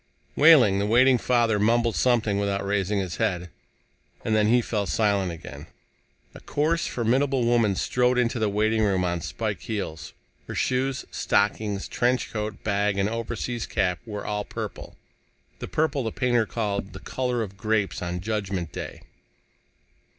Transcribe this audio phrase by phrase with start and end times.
[0.35, 3.51] Wehling, the waiting father, mumbled something without raising his head.
[4.25, 5.67] And then he fell silent again.
[6.33, 10.13] A coarse, formidable woman strode into the waiting room on spike heels.
[10.47, 14.97] Her shoes, stockings, trench coat, bag and overseas cap were all purple,
[15.59, 19.03] the purple the painter called "the color of grapes on Judgment Day."